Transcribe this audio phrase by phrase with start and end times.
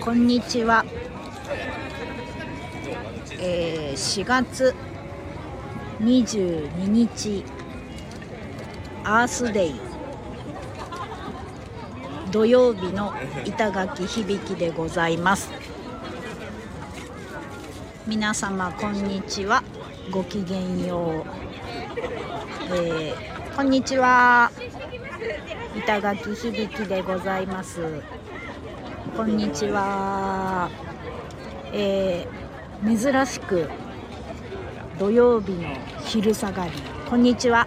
[0.00, 0.84] こんにちは。
[3.40, 4.74] えー、4月
[6.00, 7.44] 22日
[9.04, 9.80] アースデイ。
[12.32, 15.50] 土曜日の板垣響でございます。
[18.08, 19.62] 皆様こんにちは。
[20.10, 21.24] ごきげんよ
[22.72, 24.50] う、えー、こんにちは。
[25.76, 28.02] 板垣響でございます
[29.16, 30.70] こんにちは。
[31.72, 33.68] えー、珍しく
[34.98, 35.68] 土曜日の
[36.04, 36.72] 昼下がり。
[37.08, 37.66] こんにちは。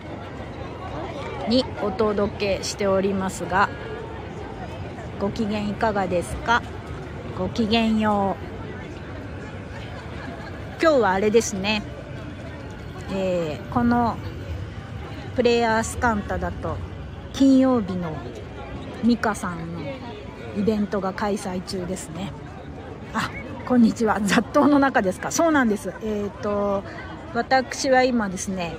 [1.50, 3.70] にお届けしておりますが
[5.20, 6.62] ご機嫌いかがですか？
[7.38, 8.38] ごきげんよ
[10.80, 10.82] う。
[10.82, 11.84] 今日はあれですね、
[13.12, 14.18] えー、この
[15.36, 16.78] プレイヤースカンタだと
[17.34, 18.16] 金曜日の
[19.04, 19.82] 美香さんの
[20.58, 22.32] イベントが開催中ですね。
[23.14, 23.30] あ
[23.66, 24.20] こんにちは。
[24.22, 25.32] 雑踏の中ですか。
[25.32, 25.94] そうなんです。
[26.04, 26.84] えっ、ー、と
[27.34, 28.76] 私は今ですね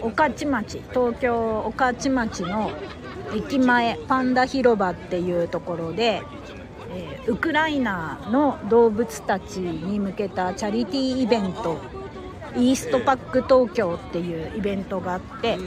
[0.00, 2.70] 御徒町東京御徒町の
[3.34, 6.22] 駅前パンダ広場っていうところで、
[6.90, 11.78] えー、ウクライナの動物たちに向けたチャリティーイベント
[12.56, 15.58] イーストパック東京っていうイベントがあって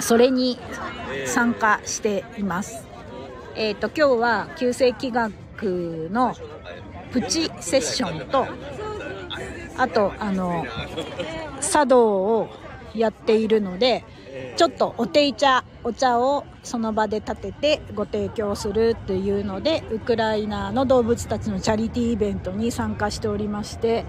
[0.00, 0.58] それに
[1.26, 2.87] 参加しています。
[3.58, 6.32] えっ、ー、と今日は旧世紀学の
[7.10, 8.46] プチセッションと
[9.76, 10.64] あとあの
[11.60, 12.06] 茶道
[12.38, 12.48] を
[12.94, 14.04] やっているので
[14.56, 24.04] ちょっとお手茶お茶をその場で立ててご提供するっていうのでウクライナの動物たちのチャリティーイベントに参加しておりまして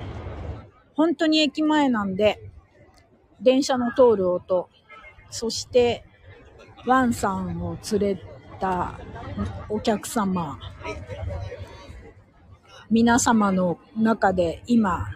[0.94, 2.40] 本当に駅前なんで
[3.42, 4.70] 電車の通る音
[5.32, 6.06] そして
[6.86, 9.00] ワンさんを連れた
[9.70, 10.60] お客様
[12.92, 15.10] 皆様の中で今、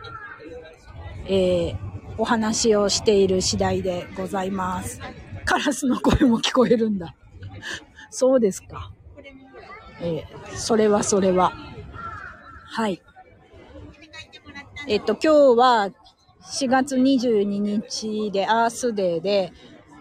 [1.25, 1.77] えー、
[2.19, 4.99] お話をしている次第でございます。
[5.43, 7.15] カラスの声も聞こえるんだ。
[8.11, 8.91] そうですか。
[10.01, 11.51] えー、それはそれは。
[12.67, 13.01] はい。
[14.87, 15.89] えっと、今日は
[16.43, 19.51] 4月22日でアースデーで、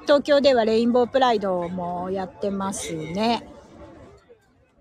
[0.02, 3.46] 東京ではレインボープライドもやってますね。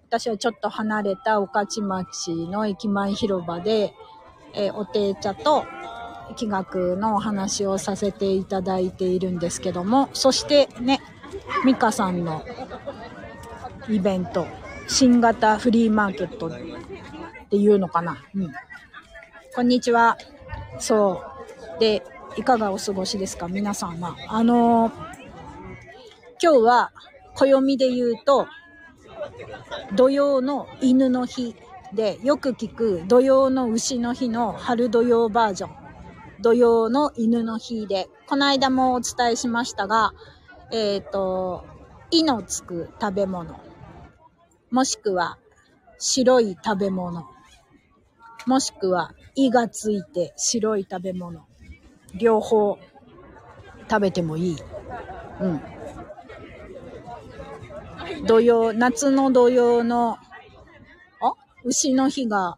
[0.09, 3.93] 私はちょっと離れた御徒町の駅前広場で、
[4.53, 5.65] えー、お手茶と
[6.35, 10.99] 気学のお話をさせていただいているんですけども、そしてね、
[11.65, 12.43] 美香さんの
[13.87, 14.47] イベント、
[14.87, 16.51] 新型フリーマーケットっ
[17.49, 18.17] ていうのかな。
[18.35, 18.51] うん。
[19.55, 20.17] こんにちは。
[20.79, 21.23] そ
[21.77, 21.79] う。
[21.79, 22.03] で、
[22.37, 23.47] いかがお過ごしですか？
[23.47, 24.15] 皆さんは。
[24.29, 24.93] あのー、
[26.41, 26.91] 今日は
[27.35, 28.47] 暦で言うと、
[29.95, 31.55] 土曜の犬の日
[31.93, 35.71] でよく聞く土曜の牛の日の春土曜バージョン。
[36.41, 38.09] 土曜の犬の日で。
[38.27, 40.13] この間もお伝えしましたが
[40.71, 41.65] えっ、ー、と
[42.11, 43.59] 「い」のつく食べ物。
[44.71, 45.37] もしくは
[45.99, 47.27] 白い食べ物。
[48.47, 51.45] もしくは「い」がついて白い食べ物。
[52.15, 52.77] 両方
[53.89, 54.57] 食べてもいい。
[55.41, 55.61] うん。
[58.25, 60.17] 土曜、夏の土曜の、
[61.21, 61.33] あ？
[61.63, 62.57] 牛の日が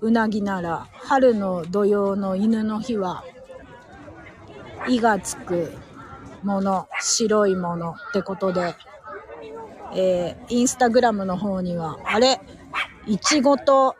[0.00, 3.24] うなぎなら、春の土曜の犬の日は、
[4.88, 5.72] いがつく
[6.42, 8.74] もの、白いものってことで、
[9.94, 12.40] えー、インスタグラムの方には、あれ、
[13.06, 13.96] いちごと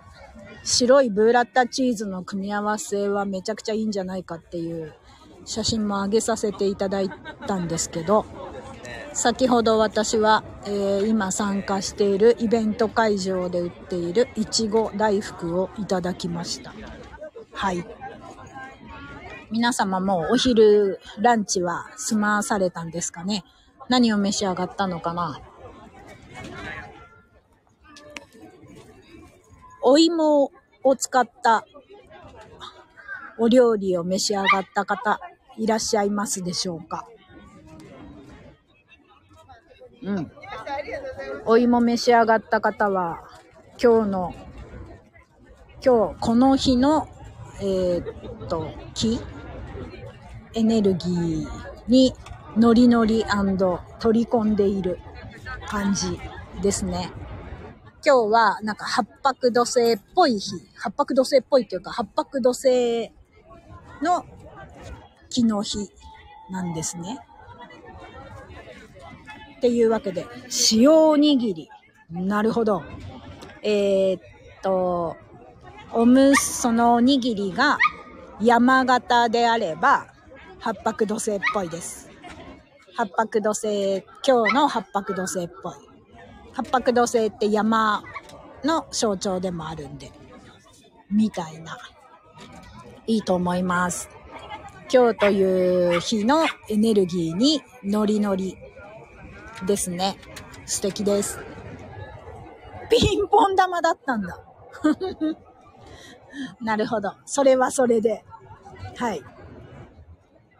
[0.67, 4.95] 白いブーラッタチーズの組み合わせはめちゃくちゃいいんじゃないかっていう
[5.45, 7.11] 写真も上げさせていただい
[7.47, 8.27] たんですけど、
[9.13, 16.75] 先ほど私は、えー、今参加しているイベント会場で売っているいちご大福をいただきました。
[17.53, 17.87] はい。
[19.53, 23.45] 皆様もお昼ランチは済まされたんですかね？
[23.89, 25.41] 何を召し上がったのかな？
[29.89, 30.51] お芋
[30.87, 31.67] を使った
[33.39, 35.19] お料理を召し上がった方
[35.59, 37.09] いらっしゃいますでしょうか？
[40.05, 40.31] うん。
[41.45, 43.25] お芋召し上がった方は、
[43.83, 44.35] 今日の、
[45.85, 47.09] 今日、この日の、
[47.61, 49.21] えー、っと、木？
[50.55, 51.49] エネルギー
[51.89, 52.15] に
[52.57, 53.25] ノリノリ
[53.99, 55.01] 取り込んでいる
[55.69, 56.19] 感じ
[56.63, 57.11] ですね。
[58.05, 63.11] 今日はなんか八白土星っぽい日、八白土星っぽいというか八白土星
[64.03, 64.25] の
[65.31, 65.91] 木の日
[66.51, 67.19] なんですね。
[69.57, 70.27] っていうわけで、
[70.73, 71.69] 塩おにぎり。
[72.11, 72.83] なるほど。
[73.63, 74.23] えー、っ
[74.63, 75.17] と、
[75.93, 77.79] おむすそのおにぎりが
[78.41, 80.07] 山形であれば、
[80.61, 82.11] 八白土星っぽいです。
[82.95, 85.75] 八白土星、今日の八白土星っぽい。
[86.57, 88.03] 八白土星って山
[88.65, 90.11] の象徴でもあるんで、
[91.11, 91.77] みたいな。
[93.07, 94.09] いいと思います。
[94.91, 98.57] 今日という日のエネルギーにノリノリ
[99.67, 100.17] ですね。
[100.65, 101.39] 素敵です。
[102.89, 104.43] ピンポン玉だったんだ。
[106.63, 107.13] なるほど。
[107.27, 108.25] それはそれで。
[108.97, 109.23] はい。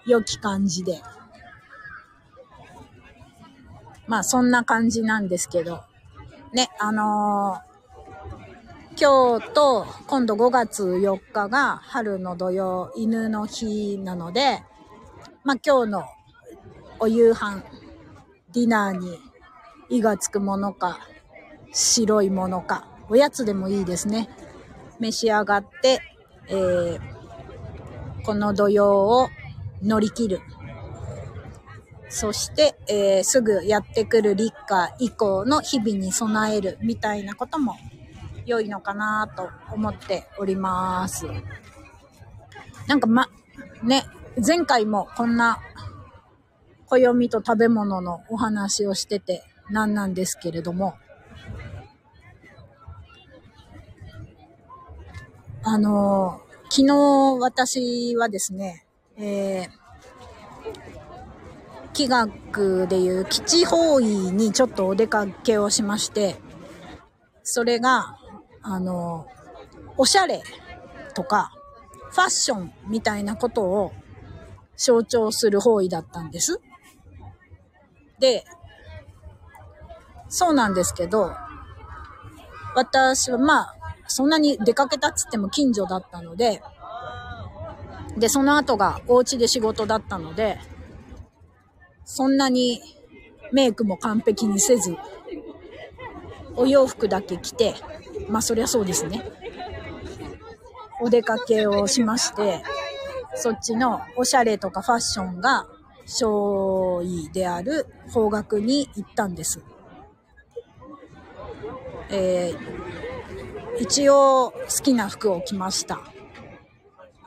[0.05, 1.01] 良き感じで。
[4.07, 5.83] まあそんな感じなんですけど。
[6.53, 7.67] ね、あのー
[8.99, 14.63] 今日と今度5月4日が春の土曜犬の日なので、
[15.45, 16.05] まあ今日の
[16.99, 17.63] お夕飯、
[18.55, 19.19] ディナーに
[19.91, 21.01] 胃がつくものか、
[21.75, 24.31] 白いものか、おやつでもいいですね。
[24.99, 26.01] 召し上がって、
[26.49, 27.01] えー、
[28.25, 29.29] この土曜を
[29.83, 30.41] 乗り切る。
[32.09, 37.75] そして、えー、すぐやってくる立夏以降の日々に備えるみたいなことも
[38.47, 41.27] 良いのかなと思っております。
[42.87, 43.29] なんかま、
[43.83, 44.05] ね、
[44.47, 45.61] 前回もこんな
[46.87, 50.95] 暦と食べ物のお話をしててなんなんですけれども、
[55.65, 56.95] あの昨日
[57.41, 58.87] 私はですね、
[59.17, 59.69] えー、
[61.97, 66.37] 気学でいう基地方位にちょっとお出かけをしまして、
[67.43, 68.19] それが、
[68.61, 69.27] あの、
[69.97, 70.43] おしゃれ
[71.15, 71.53] とか、
[72.11, 73.93] ファッションみたいなことを
[74.77, 76.61] 象徴する方位だったんです。
[78.19, 78.45] で、
[80.29, 81.33] そうなんですけど、
[82.75, 83.75] 私はまあ、
[84.07, 86.63] そんなに出かけたっつっても近所だったので、
[88.19, 90.59] で、その後がお家で仕事だったので、
[92.07, 92.81] そんなに
[93.53, 94.97] メイクも完璧にせず、
[96.55, 97.75] お洋服だけ着て、
[98.29, 99.23] まあそりゃそうですね。
[101.01, 102.63] お出かけをしまして、
[103.35, 105.67] そっちのおしゃれとかファッションが
[106.07, 109.61] 少尉である方角に行ったんです。
[112.09, 116.01] えー、一応好きな服を着ました。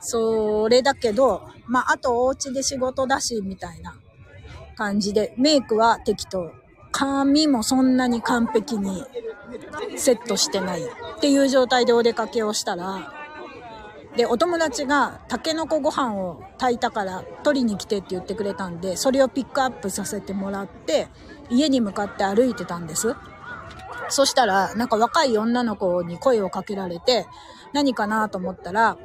[0.00, 3.94] それだけど、まあ、あとお家で仕事だし、みたいな
[4.80, 6.52] 感じで、メイクは適当。
[6.90, 9.04] 髪もそんなに完璧に
[9.98, 10.84] セットしてないっ
[11.20, 13.12] ていう状態でお出かけをしたら、
[14.16, 21.08] で、お友達がタケノコご飯を炊いたから取りに来てって言ってくれたんで、それをピックアップさせてもらって、
[21.50, 23.14] 家に向かって歩いてたんです。
[24.08, 27.26] そしたら、なんか若い女の子に声をかけられて、
[27.74, 28.96] 何かなと思ったら、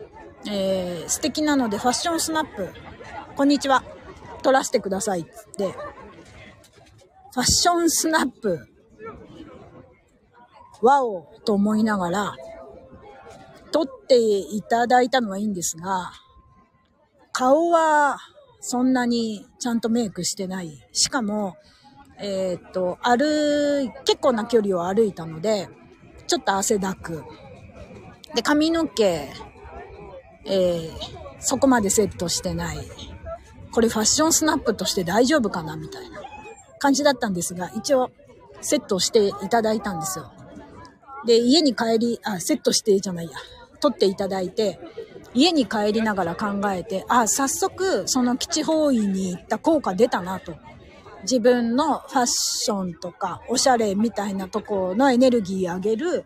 [0.47, 2.69] えー、素敵なのでファッションスナップ、
[3.35, 3.83] こんにちは、
[4.45, 5.23] 撮らせてくださいっ
[5.57, 8.59] て、ファッションスナップ、
[10.83, 12.35] ワオと思いながら、
[13.71, 16.11] 撮っていただいたのはいいんですが、
[17.31, 18.19] 顔は
[18.59, 20.87] そんなにちゃんとメイクしてない。
[20.93, 21.55] しかも、
[22.19, 25.69] えー、っと、歩、結構な距離を歩いたので、
[26.27, 27.23] ちょっと汗だく。
[28.35, 29.27] で、髪の毛、
[30.45, 30.91] えー、
[31.39, 33.14] そこまでセットしてない。
[33.75, 36.21] これファッションスナップとして大丈夫かなみたいな
[36.79, 38.09] 感じだったんですが、一応
[38.61, 40.31] セットしていただいたんですよ。
[41.25, 43.31] で、家に帰り、あ、セットしてじゃないや。
[43.81, 44.79] 撮っていただいて、
[45.33, 50.55] 家に帰りながら考えて、あ、早速、その基地方位に行った効果出たなと。
[51.23, 56.23] 自分のファッションとか、おしゃれみたいなとこのエネルギー上げる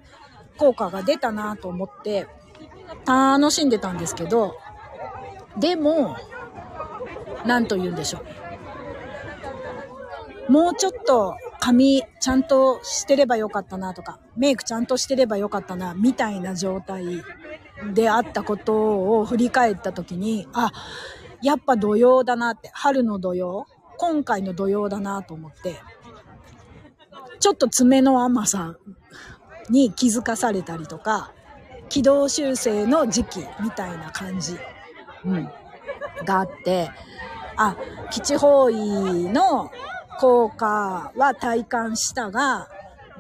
[0.58, 2.27] 効果が出たなと思って、
[3.08, 4.56] 楽しんでたんですけど、
[5.58, 6.15] でも、
[7.46, 8.24] 何と言うんでしょ
[10.48, 10.52] う。
[10.52, 17.24] もうちょっと髪ちゃんとしてればよかったなとか、メイクちゃんとしてればよかったな、みたいな状態
[17.94, 20.72] であったことを振り返った時に、あ、
[21.44, 23.68] やっぱ土曜だなって、春の土曜
[23.98, 25.76] 今回の土曜だなと思って、
[27.40, 28.76] ちょっと爪の甘さ
[29.70, 31.32] に気づかされたりとか、
[31.90, 34.58] 軌道修正の時期みたいな感じ、
[35.26, 35.50] うん、
[36.26, 36.90] があって、
[37.58, 37.76] あ、
[38.12, 38.76] 基地方位
[39.30, 39.72] の
[40.20, 42.70] 効果は体感したが、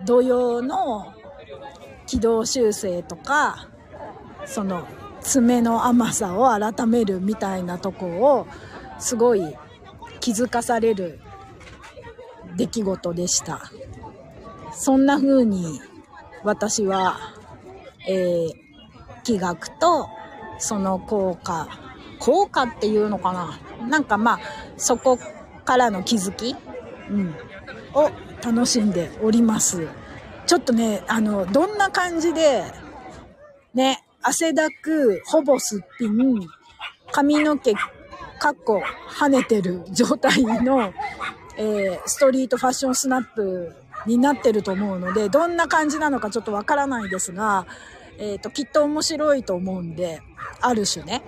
[0.05, 1.13] 土曜の
[2.05, 3.67] 軌道修正とか、
[4.45, 4.87] その
[5.21, 8.47] 爪の甘さを改めるみたいなとこを
[8.97, 9.55] すごい
[10.19, 11.19] 気づかされる
[12.55, 13.61] 出来事でした。
[14.71, 15.81] そんな風に
[16.43, 17.17] 私は、
[18.07, 18.51] えー、
[19.23, 20.07] 気学と
[20.57, 21.67] その効果、
[22.19, 23.87] 効果っていうのかな？
[23.87, 24.39] なんかまあ、
[24.77, 25.17] そこ
[25.65, 26.55] からの気づき、
[27.09, 27.35] うん、
[27.93, 28.09] を
[28.43, 29.87] 楽しんでおります。
[30.45, 32.63] ちょっとね、あの、どんな感じで、
[33.73, 36.47] ね、汗だく、ほぼすっぴん、
[37.11, 38.81] 髪の毛、かっこ
[39.19, 40.93] 跳ねてる状態の、
[41.57, 47.67] えー、ストリートファッションスナップになってると思うので、どんな感じなのかちょっとわからないですが、
[48.17, 50.21] えっ、ー、と、きっと面白いと思うんで、
[50.61, 51.21] ある種ね、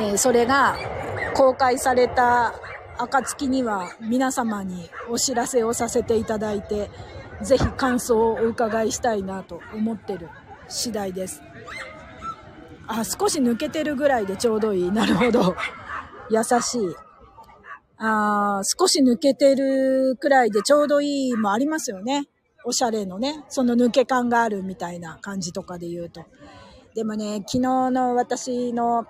[0.00, 0.76] え、それが
[1.34, 2.54] 公開された
[2.98, 6.90] 暁には皆様にお知らせをさせていただいて、
[7.42, 10.28] ぜひ感想をお伺いしたいなと思ってる
[10.68, 11.42] 次第です。
[12.86, 14.90] あ、少し抜けてるぐらいでちょうどいい。
[14.90, 15.56] なるほど。
[16.30, 16.96] 優しい。
[17.96, 22.28] あ少し抜けてるくらいでちょうどいいもありますよね。
[22.64, 26.24] おしゃれのね、その抜け感があるみたいな感じとかで言うと。
[26.94, 27.58] でもね、昨日
[27.90, 29.06] の私の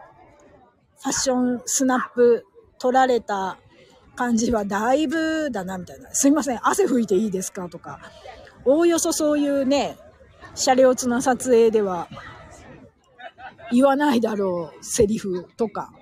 [1.04, 2.46] ファッションスナップ
[2.78, 3.58] 撮られた
[4.16, 6.10] 感じはだいぶだなみたいな。
[6.12, 8.00] すいません、汗拭いていいですかとか。
[8.64, 9.98] おおよそそういうね、
[10.54, 12.08] 車両ツの撮影では
[13.70, 15.92] 言わないだろうセリフとか。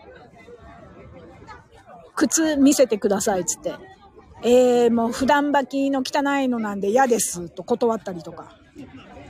[2.15, 3.75] 靴見せてくださいっつって。
[4.45, 8.57] えー、もう普段履きの汚いのなんで嫌ですと断ったりとか。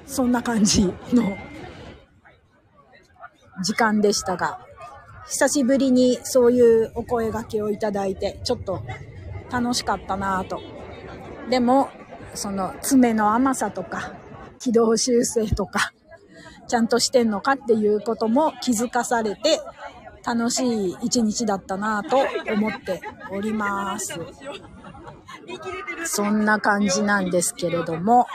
[0.05, 1.39] そんな感じの
[3.65, 4.67] 時間でしたが、
[5.33, 8.83] 久しぶりにそういうお声掛けをいただいて、ちょっと
[9.51, 10.61] 楽しかったなぁと。
[11.49, 11.89] でも、
[12.35, 14.13] その爪の甘さとか、
[14.59, 15.95] 軌道修正とか、
[16.69, 19.63] ちゃんとしてんのかっていうことも気づかされて、
[20.23, 22.19] 楽しい一日だったなぁと
[22.53, 24.21] 思っております。
[26.05, 28.27] そんな感じなんですけれども。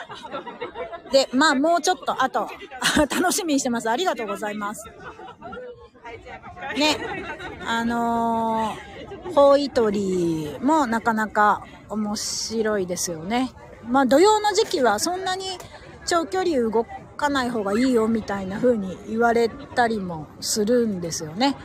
[1.11, 2.49] で、まあもうちょっと、あと、
[3.15, 3.89] 楽しみにしてます。
[3.89, 4.83] ありがとうございます。
[6.77, 6.97] ね、
[7.65, 13.51] あのー、ホイトリもなかなか面白いですよね。
[13.87, 15.45] まあ土曜の時期はそんなに
[16.05, 16.85] 長距離動
[17.17, 21.57] かない方がいいよみたいな風に言われたりもするんですよね。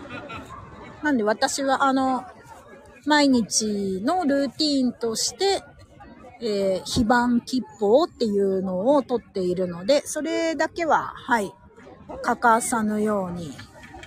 [1.02, 2.24] なんで私はあの、
[3.04, 5.62] 毎日のルーティーンとして、
[6.40, 11.52] えー、非番切符っていうのを取っているので、それだけは、はい、
[12.22, 13.52] 欠かさぬように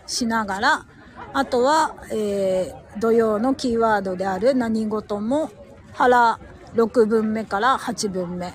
[0.07, 0.85] しながら、
[1.33, 5.51] あとは、えー、土曜のキーワードである何事も
[5.93, 6.39] 腹
[6.75, 8.53] 6分目から8分目。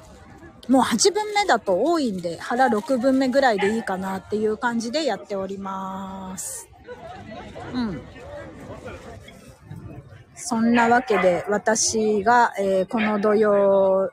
[0.69, 6.69] もう8分目だと多いんで、腹6分目ぐらいでいいかなっていう感じでやっております。
[7.75, 8.01] うん。
[10.35, 14.11] そんなわけで、私が、えー、この土曜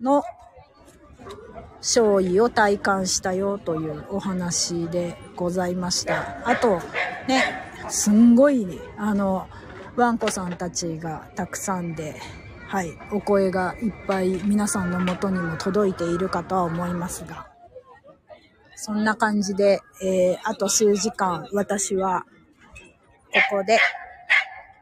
[0.00, 0.22] の
[1.86, 6.42] 勝利を体感したよというお話でございました。
[6.44, 6.80] あと、
[7.28, 9.46] ね、すんごい、あの、
[9.94, 12.20] ワンコさんたちがたくさんで、
[12.66, 17.46] はい、お声がいっぱい皆さんのもとにも届いているかとは思いますが、
[18.74, 22.24] そんな感じで、えー、あと数時間、私は、
[23.50, 23.78] ここで、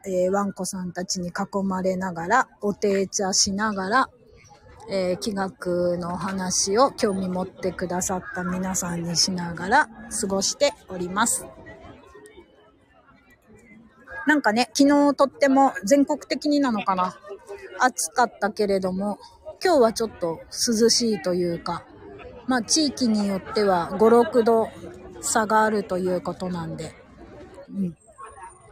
[0.07, 4.09] えー、ワンコさんたちに囲まれながら、お手茶しながら、
[4.89, 9.89] えー、気学の話を興味持ってくださった皆さんにしながら
[10.21, 11.45] 過ごしております。
[14.27, 17.15] なんかね、昨日とっても全国的になのかな。
[17.79, 19.19] 暑かったけれども、
[19.63, 21.83] 今日はちょっと涼しいというか、
[22.47, 24.69] まあ地域によっては5、6度
[25.21, 26.93] 差があるということなんで、
[27.69, 27.97] うん、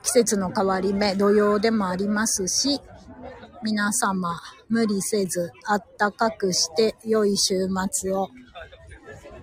[0.03, 2.81] 季節の変わり目、土曜でもありますし、
[3.63, 8.29] 皆様無理せずあったかくして良い週末を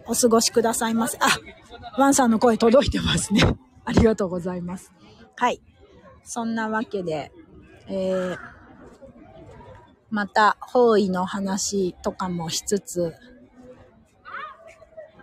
[0.07, 1.17] お過ごしくださいませ。
[1.21, 1.29] あ、
[1.99, 3.43] ワンさんの声届いてますね。
[3.85, 4.93] ありがとうございます。
[5.37, 5.63] はい。
[6.23, 7.33] そんなわけで、
[7.87, 8.39] えー、
[10.11, 13.15] また、方位の話とかもしつつ、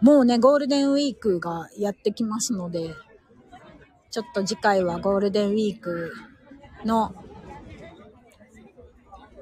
[0.02, 2.96] もうね、ゴールデンウィークがやってきますので、
[4.10, 6.14] ちょっと次回はゴールデンウィーク
[6.86, 7.14] の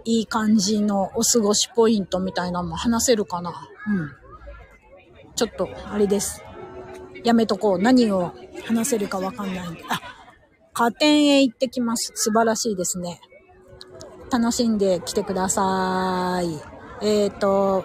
[0.06, 3.52] いい感じのお過ごしポイントみたいなのも話せるかな
[3.88, 4.12] うん。
[5.36, 6.44] ちょっと、あれです。
[7.24, 7.80] やめとこう。
[7.80, 8.32] 何を
[8.66, 9.84] 話せるかわかんないんで。
[9.90, 10.00] あ、
[10.74, 12.12] 加点へ行ってきます。
[12.16, 13.20] 素晴らしいですね。
[14.32, 16.48] 楽しんできてください。
[17.02, 17.84] えっ、ー、と、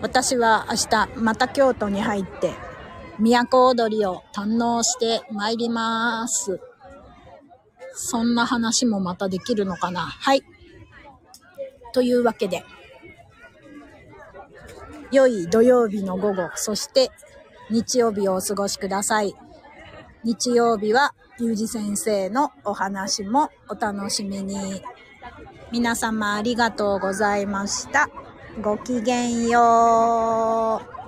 [0.00, 0.76] 私は明
[1.16, 2.52] 日また京都に入って、
[3.18, 6.60] 都踊りを堪能して参ります。
[7.94, 10.42] そんな話もまたできるのかなはい。
[11.94, 12.64] というわけで、
[15.12, 17.10] 良い土曜日の午後、そして
[17.70, 19.32] 日曜日をお過ごしください。
[20.24, 24.82] 日曜日は、ゆうじ先生のお話もお楽しみに。
[25.70, 28.08] 皆様ありがとうございました。
[28.60, 31.03] ごきげんよう。